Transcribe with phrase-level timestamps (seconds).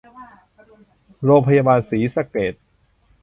[1.23, 2.53] โรงพยาบาลศรีสะเกษ